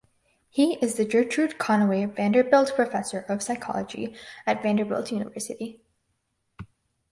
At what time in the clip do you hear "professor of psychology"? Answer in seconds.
2.75-4.15